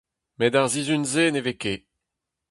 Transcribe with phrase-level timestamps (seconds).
[0.37, 1.81] Met ar sizhun-se ne vez ket.